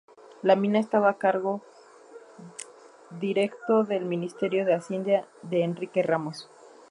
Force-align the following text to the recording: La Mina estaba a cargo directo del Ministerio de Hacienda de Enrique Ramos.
La 0.41 0.55
Mina 0.55 0.79
estaba 0.79 1.09
a 1.11 1.17
cargo 1.19 1.61
directo 3.19 3.83
del 3.83 4.05
Ministerio 4.05 4.65
de 4.65 4.73
Hacienda 4.73 5.27
de 5.43 5.61
Enrique 5.61 6.01
Ramos. 6.01 6.49